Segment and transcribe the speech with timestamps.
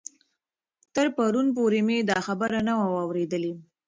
[0.95, 3.53] تر پرون پورې مې دا خبر نه و اورېدلی.